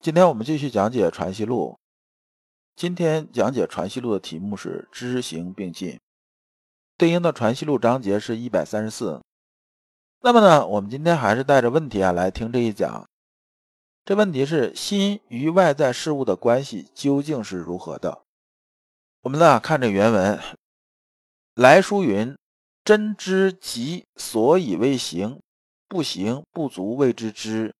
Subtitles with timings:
[0.00, 1.76] 今天我们继续讲解《传习录》。
[2.76, 5.98] 今天讲解《传习录》的题目是“知行并进”，
[6.96, 9.20] 对应的《传习录》章节是一百三十四。
[10.20, 13.08] 那么呢，我们今天还是带着问题啊来听这一讲。
[14.04, 18.22] 这问题是：心与外在事物的关系究竟是如何的？
[19.22, 20.38] 我们呢看这原文，
[21.54, 22.36] 来书云
[22.84, 25.40] ：“真知即所以为行，
[25.88, 27.74] 不行不足谓之知。”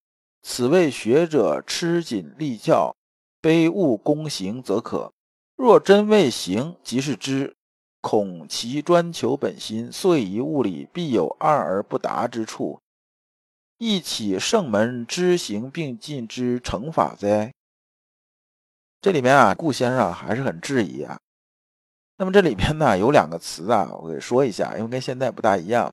[0.48, 2.94] 此谓学者吃紧立教，
[3.42, 5.12] 卑务躬行则可。
[5.56, 7.56] 若真为行，即是知。
[8.00, 12.78] 恐其专求本心，遂疑物理必有二而不达之处，
[13.78, 17.52] 亦起圣门知行并进之成法哉？
[19.00, 21.18] 这里面啊，顾先生还是很质疑啊。
[22.18, 25.92] 那么这里边呢， 有两个词啊，我给说一下，因为跟现在不大一样。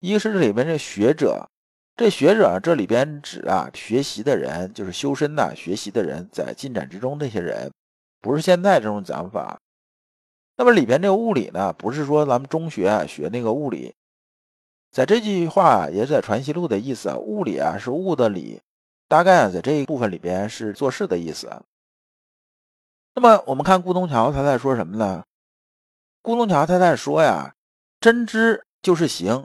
[0.00, 1.48] 一个是这里边这学者。
[1.96, 7.72] 这学者这里边指啊，学习的人就是修身呐，学习的人在进展之中那些人，
[8.20, 9.58] 不是现在这种讲法。
[10.58, 13.94] 那么里边这个物理呢，不是说咱们中学学那个物理，
[14.90, 18.60] 在这句话也是在传习录的意思啊，物理啊是物的理，
[19.08, 21.50] 大概啊在这一部分里边是做事的意思。
[23.14, 25.24] 那么我们看顾东桥他在说什么呢？
[26.20, 27.54] 顾东桥他在说呀，
[27.98, 29.42] 真知就是行。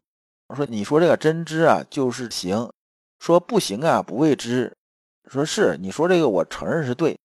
[0.56, 2.70] 说你说这个真知啊，就是行；
[3.20, 4.76] 说不行啊，不谓知。
[5.30, 7.18] 说是你说这个，我承认是对。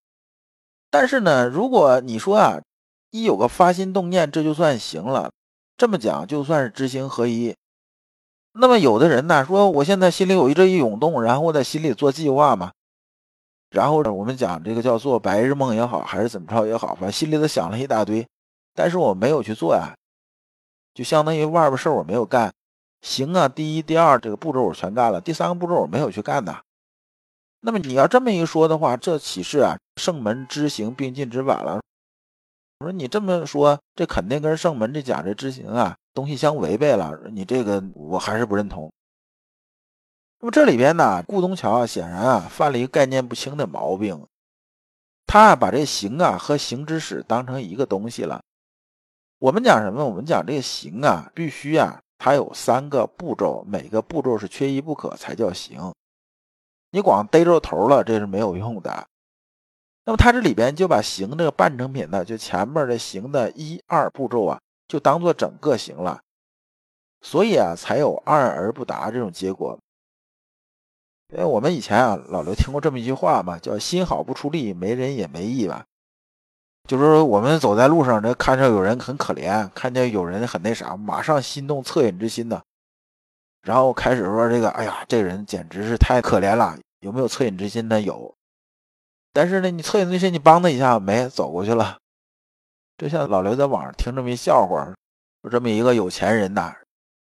[0.89, 2.61] 但是呢，如果你说啊，
[3.11, 5.29] 一有个发心动念，这就算行了，
[5.75, 7.55] 这么讲就算是知行合一。
[8.53, 12.71] 那么有的人呢，说我现在心里有一这一涌动，然后我在心里做计划嘛，
[13.69, 18.25] 然后呢，我们讲这个叫做白日梦也好，还是怎么着也好，反正心里头想了一大堆，
[18.73, 19.93] 但是我没有去做呀，
[20.93, 22.51] 就相当于外边事儿我没有干。
[23.01, 26.63] 行啊，第一、第二这个步骤我全干了，第三个步骤我没有去干的。
[27.61, 31.81] 那么你要这么一说的话，这岂是啊圣门知行并进之法了？
[32.79, 37.19] 我说你这么说，这肯定跟圣门这讲这知行啊东西相违背了。
[37.31, 38.91] 你这个我还是不认同。
[40.39, 44.27] 那么这里边呢，顾东桥啊显然啊犯了一个概念不清的毛病，
[45.25, 48.41] 他啊把这行啊和行之始当成一个东西了。
[49.39, 50.05] 我们讲什么？
[50.05, 51.99] 我们讲这个行啊必须啊。
[52.17, 55.93] 它有三个步骤，每个步骤是缺一不可才叫行。
[56.91, 59.07] 你光逮着头了，这是没有用的。
[60.05, 66.21] 那么它这里边就把行这个半成品呢，就前面的行的一二步骤啊，就当做整个行了。
[67.21, 69.77] 所以啊，才有二而不达这种结果。
[71.33, 75.85] 因为我们以前啊，老刘听过这么一句话嘛，叫“心好不出力，没人也没意”吧。
[76.87, 82.61] 就是说，我们走在路上，这看着有人很可怜，看见有人很那啥，马上心动恻隐之心呢，
[83.61, 86.77] 然后开始说这个，哎呀，这个人简直是太可怜了。
[87.01, 88.01] 有没有恻隐之心呢？
[88.01, 88.33] 有。
[89.33, 91.27] 但是呢，你恻隐之心，你帮他一下没？
[91.27, 91.97] 走过去了。
[92.97, 94.85] 就像老刘在网上听这么一笑话，
[95.43, 96.73] 说这么一个有钱人呐，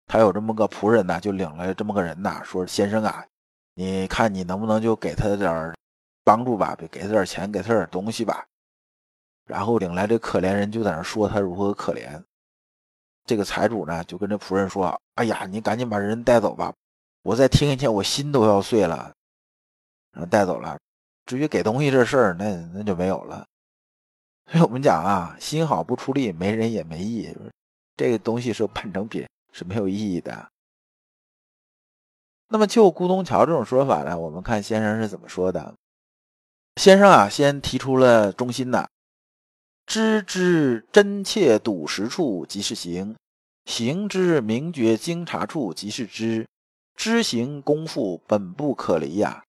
[0.06, 3.24] 他有这么个仆人呐，就领了这么个人呐，说先生啊，
[3.76, 5.72] 你看你能不能就给他点
[6.24, 8.44] 帮助吧，给他点钱，给他点东西吧。
[9.52, 12.22] 然后领来这可怜人就在那说他如何可怜，
[13.26, 16.72] 这个财主呢就跟这仆人说：“哎呀，你赶紧把人带走吧，
[17.22, 19.12] 我再听一天我心都要碎了。”
[20.12, 20.78] 然后带走了。
[21.26, 23.46] 至于给东西这事儿，那那就没有了。
[24.50, 27.30] 所以我们讲啊，心好不出力，没人也没意。
[27.94, 30.48] 这个东西是半成品，是没有意义的。
[32.48, 35.74] 那么就顾东桥这种说法呢，我们看先生是怎么说的。
[36.76, 38.88] 先生啊，先提出了中心的。
[39.92, 43.14] 知之真切笃实处，即是行；
[43.66, 46.46] 行之明觉精察处，即是知。
[46.96, 49.44] 知行功夫本不可离呀。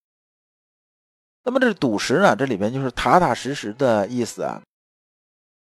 [1.46, 2.36] 那么这笃实呢？
[2.36, 4.62] 这里边就是踏踏实实的意思啊。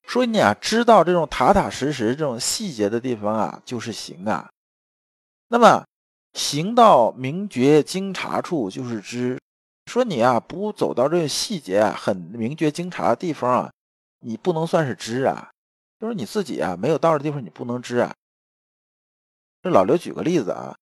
[0.05, 4.49] 说你啊，知道这种踏踏实实这种细节的地方啊，就是行啊。
[5.47, 5.81] 那么
[6.33, 9.39] 行到明觉精察处，就是知。
[9.85, 13.71] 说你啊，不走到这个细节啊，很明觉精察的地方啊。
[14.23, 15.51] 你不能算是知啊，
[15.99, 18.13] 就是你自己啊，没有到的地方你不能知啊。
[19.61, 20.75] 这老刘举个例子啊，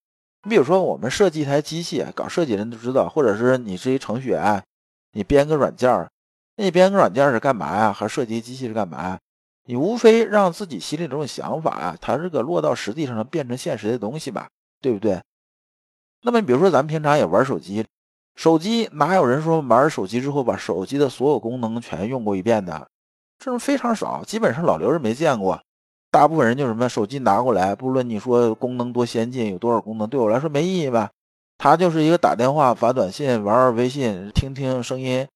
[0.44, 4.64] 你比如说，我们设计一台机器，搞设计人都知道，或者是你是一程序员，
[5.12, 6.10] 你编个软件儿，
[6.56, 7.94] 那你编个软件是干嘛呀？
[7.94, 9.20] 和设计机器是干嘛？
[9.66, 14.50] 你无非让自己心里这种想法啊，它这个落到实际上变成现实的东西吧，
[14.82, 15.22] 对不对？
[16.24, 17.86] 那么你比如说，咱们平常也玩手机，
[18.36, 22.90] 手机哪有人说玩手机之后把手机的所有功能全用过一遍的？
[23.42, 25.60] 这种非常少，基本上老刘是没见过。
[26.12, 31.10] 大部分人就什么手机拿过来，不论你说功能多先进，有多少功能，对我来说没意义吧？
[31.58, 35.28] 它就是一个打电话、发短信、玩玩微信、听听声音、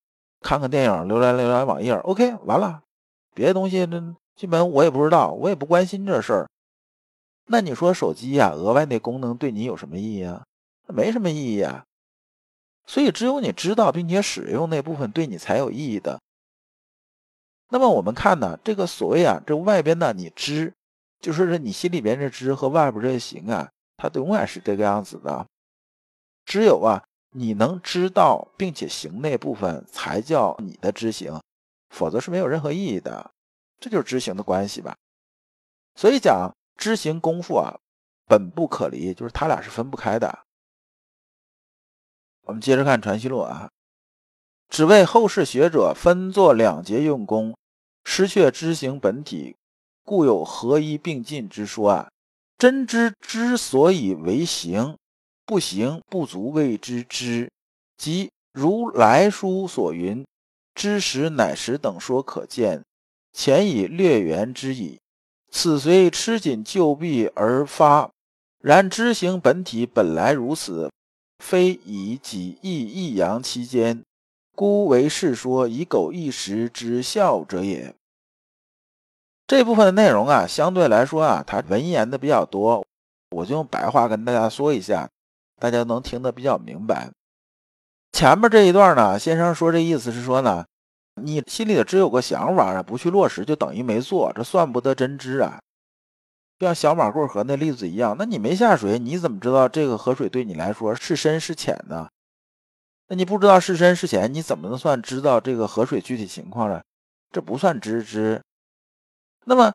[0.42, 2.84] 看看电影、浏览浏览网页，OK，完了，
[3.34, 4.00] 别的东西那
[4.36, 6.48] 基本我也不知道，我也不关心这事儿。
[7.48, 10.44] 那你说手机呀，额外那功能对你有什么意义啊？
[10.86, 11.84] 那没什么意义啊。
[12.86, 16.20] 所以只有你知道并且使用那部分对你才有意义的。
[17.70, 20.74] 那么我们看呢，这个所谓啊，这外边呢，你知，
[21.20, 25.46] 就是你心里边这知和外边这行啊，它永远是这个样子的。
[26.46, 31.42] 只有啊，你能知道并且行那部分，才叫你的知行，
[31.90, 33.32] 否则是没有任何意义的。
[33.80, 34.96] 这就是知行的关系吧。
[35.96, 37.80] 所以讲知行功夫啊，
[38.28, 40.46] 本不可离，就是他俩是分不开的。
[42.44, 43.70] 我们接着看《传习录》啊。
[44.76, 47.56] 只为后世学者分作两节用功，
[48.04, 49.56] 失却知行本体，
[50.04, 52.10] 故有合一并进之说啊。
[52.58, 54.98] 真知之所以为行，
[55.46, 57.50] 不行不足谓之知。
[57.98, 60.26] 即如来书所云
[60.76, 62.84] ：“知时乃时”等说可见，
[63.32, 65.00] 前已略圆之矣。
[65.52, 68.12] 此虽吃紧旧弊而发，
[68.60, 70.92] 然知行本体本来如此，
[71.42, 74.04] 非以己意抑扬其间。
[74.56, 77.94] 孤为世说，以苟一时之效者也。
[79.46, 82.84] 这部分的内容啊，相对来说啊，它文言的比较多，
[83.32, 85.10] 我就用白话跟大家说一下，
[85.60, 87.12] 大家能听得比较明白。
[88.14, 90.66] 前面这一段呢，先生说这意思是说呢，
[91.22, 95.60] 你心里只有个想法啊，不去落实，就等于没做，这算不得真知啊。
[96.58, 102.08] 就像小马过河那例子一样，那你没下水，你怎么知道这个河水对你来说是深是浅呢？
[103.08, 106.82] 那你不知道是深是浅，你怎么能算知道这个河水具体情况呢？
[107.32, 108.42] 这不算知知。
[109.44, 109.72] 那么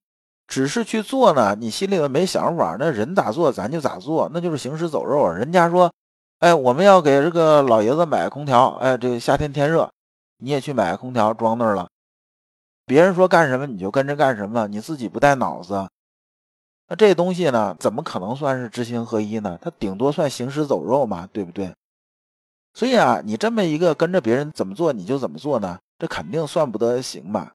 [0.48, 1.54] 只是去做呢？
[1.54, 5.32] 你心里头没想法，那人咋做咱就咋做，那就是行尸走肉啊。
[5.32, 5.92] 人家说，
[6.40, 9.88] 哎，我们要给这个老爷子买个空调，哎，这个夏天天热，
[10.38, 11.88] 你也去买个空调装那儿了。
[12.84, 15.88] 别人说干什么你就跟着干什么，你自己不带脑子。
[16.88, 19.56] 那这东西呢，怎么可能算是知行合一呢？
[19.62, 21.72] 它顶多算行尸走肉嘛，对不对？
[22.72, 25.78] 所以啊，你这么一个跟着别人怎么做你就怎么做呢？
[25.98, 27.50] 这肯定算不得行嘛。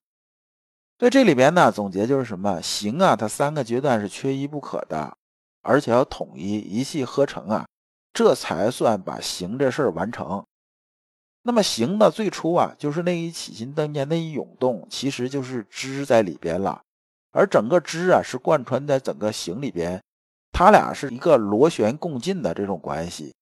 [0.98, 3.16] 所以这里边呢，总结就是什么行啊？
[3.16, 5.16] 它三个阶段是缺一不可的，
[5.62, 7.66] 而且要统一一气呵成啊，
[8.12, 10.44] 这才算把行这事儿完成。
[11.42, 16.82] 那么行的最初啊，就是那一起心动念那一涌动，其实就是知在里边了。
[17.32, 20.02] 而整个知啊，是贯穿在整个行里边，
[20.50, 23.34] 它俩是一个螺旋共进的这种关系。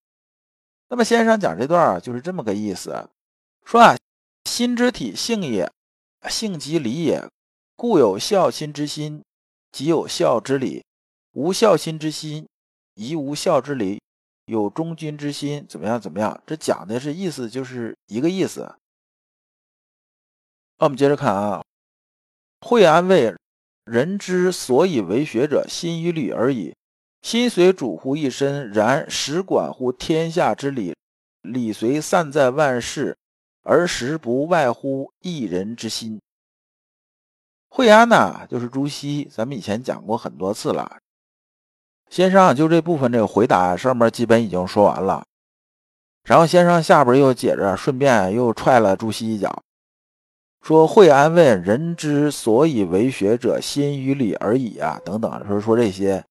[0.89, 3.09] 那么先生讲这段啊，就是这么个意思，
[3.65, 3.97] 说啊，
[4.45, 5.71] 心之体性也，
[6.29, 7.29] 性即理也，
[7.77, 9.23] 故有孝心之心，
[9.73, 10.83] 即有孝之理；
[11.33, 12.47] 无孝心之心，
[12.95, 14.01] 亦无孝之理。
[14.47, 15.99] 有忠君之心，怎么样？
[15.99, 16.39] 怎么样？
[16.47, 18.61] 这讲的是意思，就是一个意思。
[20.77, 21.65] 那我们接着看啊，
[22.61, 23.35] 惠安谓：
[23.87, 26.75] 人之所以为学者，心与理而已。
[27.25, 30.93] 心随主乎一身，然实管乎天下之理；
[31.41, 33.17] 理随散在万事，
[33.63, 36.21] 而实不外乎一人之心。
[37.71, 40.99] 惠安呢，就是朱熹，咱们以前讲过很多次了。
[42.11, 45.25] 先生就这部分这个回答上面基本已经说完了，
[46.25, 49.63] 然后先生下边又接着顺便又踹了朱熹一脚，
[50.61, 56.23] 说惠安问人之所以为学者，心与理而已啊，等等，说说这些。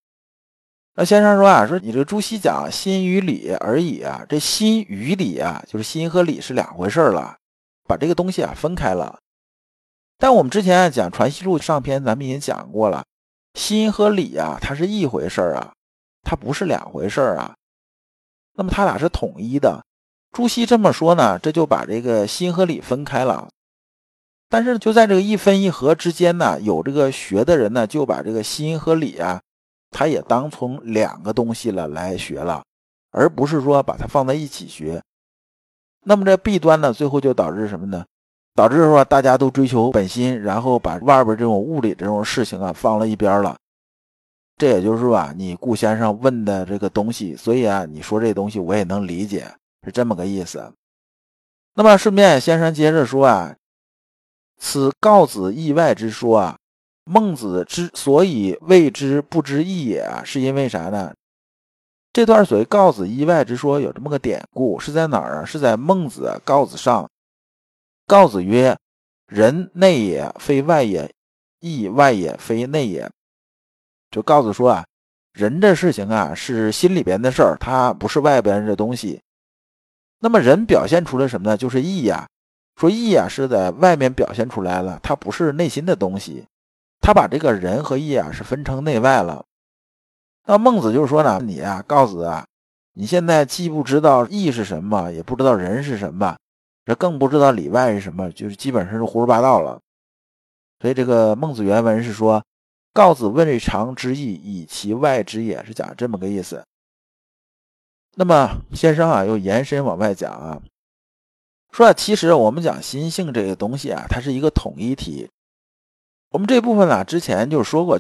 [0.96, 7.36] 那先生说啊，说你这个朱熹讲心与理而已啊，这心与理啊，就是心和理是两回事了，
[7.88, 9.18] 把这个东西啊分开了。
[10.20, 13.04] 但我们之前啊讲《传习录》上篇，咱们已经讲过了，
[13.56, 15.74] 心和理啊，它是一回事啊，
[16.22, 17.56] 它不是两回事啊。
[18.54, 19.84] 那么它俩是统一的。
[20.32, 23.50] 朱熹这么说呢，这就把这个心和理分开了。
[24.48, 29.42] 但是就在这个一分一合之间呢，有这个学的人呢，就把这个心和理啊。
[29.94, 32.62] 他也当从两个东西了来学了，
[33.12, 35.02] 而不是说把它放在一起学。
[36.04, 38.04] 那么这弊端呢，最后就导致什么呢？
[38.56, 43.56] 导致说大家都追求本心，然后把外边这种物理这种事情啊放了一边了。
[44.58, 49.52] 这也就是说啊，你顾先生问的这个东西，所以啊，你说这东西我也能理解，
[49.84, 50.72] 是这么个意思。
[51.74, 53.56] 那么顺便，先生接着说啊，
[54.60, 56.58] 此告子意外之说啊，
[57.06, 61.14] 孟子之所以谓之不知义也，是因为啥呢？
[62.14, 65.46] 这段所谓告子意外之说有这么个典故，是在哪儿啊？
[65.46, 67.10] 是在孟子告子上。
[68.06, 68.78] 告子曰
[69.28, 71.10] ：“人内也，非外也；
[71.60, 73.10] 义外也，非内也。”
[74.12, 74.86] 就告子说啊，
[75.34, 79.20] 人这事情啊是心里边的事儿，它不是外边的东西。
[80.20, 81.58] 那么人表现出了什么呢？
[81.58, 82.28] 就是义呀。
[82.76, 86.46] 说义呀是在外面表现出来了，它不是内心的东西。
[87.04, 89.46] 他把这个人和义啊是分成内外了。
[90.48, 92.44] 那孟子就是说呢，你啊，告子啊，
[92.94, 96.36] 你现在既不知道义是什么，也不知道人是什么，
[96.86, 99.80] 这更不知道里外是什么，就是基本上是胡说八道了。
[100.80, 102.44] 所以这个孟子原文是说。
[102.96, 106.64] 告子未尝之意，以其外之也是讲这么个意思。
[108.14, 110.62] 那么先生啊，又延伸往外讲啊，
[111.72, 115.28] 说啊，其实我们讲心性这个东西啊，它是一个统一体。
[116.34, 118.00] 我们这部分呢，之前就说过，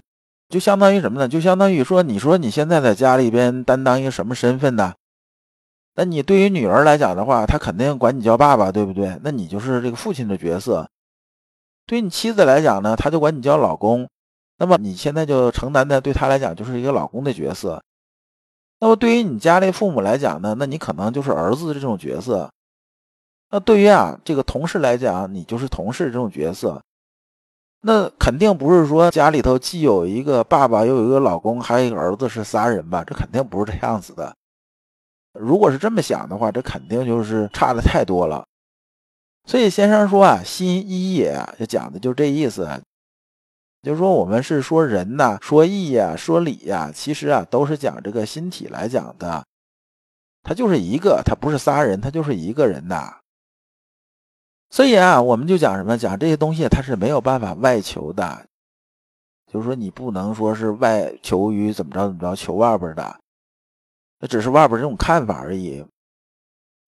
[0.50, 1.28] 就相当于什么呢？
[1.28, 4.96] 就相当于说，你说你现在在家里边担当一个什么身份呢？
[5.94, 9.20] 那你对于女儿来讲的话，她肯定管你叫爸爸，对不对？
[9.24, 10.90] 那你就是这个父亲的角色。
[11.86, 14.10] 对于你妻子来讲呢，她就管你叫老公。
[14.58, 17.84] 那么你现在就承担的对她来讲就是一个老公的角色，
[18.80, 22.52] 那么对于你家里父母来讲呢，那你可能就是儿子这种角色。
[23.52, 26.82] 那对于啊这个同事来讲，你就是同事这种角色。
[27.86, 33.04] 那肯定不是说家里头既有一个爸爸又有一个老公，还有一个儿子是仨人吧？
[33.06, 34.34] 这肯定不是这样子的。
[35.38, 38.46] 如果是这么想的话，这肯定就是差的太多了。
[39.46, 42.66] 所以先生说啊，心一也，就讲的就这意思。
[43.82, 49.44] 就是说，我们是说人呐，说义呀，说理呀，其实啊，都是讲这个心体来讲的。
[50.42, 53.18] 他就是一个，他不是仨人，他就是一个人呐。
[54.74, 55.96] 所以啊，我们就讲什么？
[55.96, 58.48] 讲这些东西，它是没有办法外求的。
[59.46, 63.20] 就是说，你不能说是外求于怎么着怎么着，求外边的，
[64.20, 65.86] 那只是外边这种看法而已。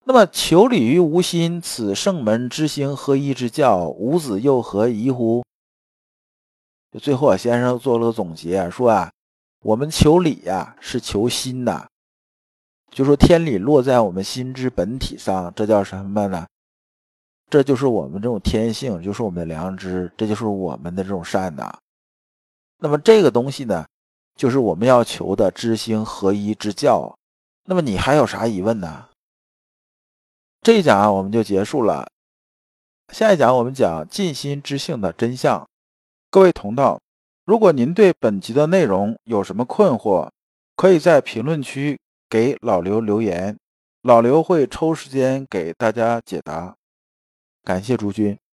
[0.03, 5.43] 那么，求理于无心，此圣门之行合一之教，吾子又何疑乎？
[6.91, 9.11] 就最后啊，先生做了个总结，说啊，
[9.61, 11.85] 我们求理呀，是求心呐。
[12.89, 16.47] 就说天理落在我们心之本体上，这叫什么呢？
[17.49, 21.77] 这就是我们这种天性，就是我们的良知，这就是我们的这种善呐。
[22.79, 23.85] 那么这个东西呢，
[24.35, 27.15] 就是我们要求的知行合一之教。
[27.65, 29.07] 那么你还有啥疑问呢？
[30.61, 32.07] 这一讲啊，我们就结束了。
[33.13, 35.67] 下一讲我们讲尽心知性的真相。
[36.31, 36.99] 各位同道，
[37.45, 40.29] 如果您对本集的内容有什么困惑，
[40.75, 43.55] 可以在评论区给老刘留言，
[44.01, 46.75] 老刘会抽时间给大家解答。
[47.65, 48.44] 感谢诸君。